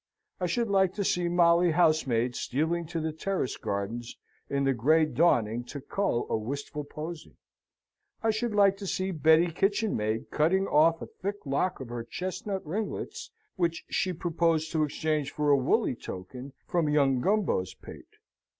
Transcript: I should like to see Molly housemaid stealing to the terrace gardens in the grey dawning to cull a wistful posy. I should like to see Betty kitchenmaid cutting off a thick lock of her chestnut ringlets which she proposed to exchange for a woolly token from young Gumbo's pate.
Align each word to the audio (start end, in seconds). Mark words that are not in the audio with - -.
I 0.39 0.47
should 0.47 0.67
like 0.67 0.95
to 0.95 1.03
see 1.03 1.29
Molly 1.29 1.69
housemaid 1.69 2.35
stealing 2.35 2.87
to 2.87 2.99
the 2.99 3.11
terrace 3.11 3.55
gardens 3.55 4.17
in 4.49 4.63
the 4.63 4.73
grey 4.73 5.05
dawning 5.05 5.63
to 5.65 5.79
cull 5.79 6.25
a 6.27 6.35
wistful 6.35 6.83
posy. 6.83 7.35
I 8.23 8.31
should 8.31 8.55
like 8.55 8.77
to 8.77 8.87
see 8.87 9.11
Betty 9.11 9.51
kitchenmaid 9.51 10.31
cutting 10.31 10.65
off 10.65 11.03
a 11.03 11.05
thick 11.05 11.45
lock 11.45 11.79
of 11.79 11.89
her 11.89 12.03
chestnut 12.03 12.65
ringlets 12.65 13.29
which 13.57 13.85
she 13.89 14.11
proposed 14.11 14.71
to 14.71 14.83
exchange 14.83 15.29
for 15.29 15.51
a 15.51 15.55
woolly 15.55 15.93
token 15.93 16.53
from 16.65 16.89
young 16.89 17.19
Gumbo's 17.21 17.75
pate. 17.75 18.15